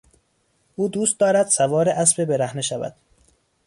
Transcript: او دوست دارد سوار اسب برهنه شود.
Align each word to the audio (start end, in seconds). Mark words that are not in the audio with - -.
او 0.75 0.89
دوست 0.89 1.19
دارد 1.19 1.47
سوار 1.47 1.89
اسب 1.89 2.25
برهنه 2.25 2.61
شود. 2.61 2.95